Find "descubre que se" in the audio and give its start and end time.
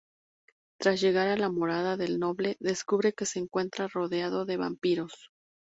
2.59-3.37